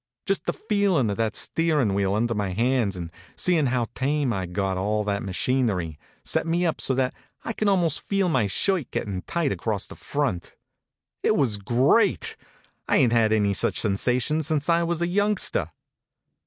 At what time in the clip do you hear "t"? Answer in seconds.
13.11-13.15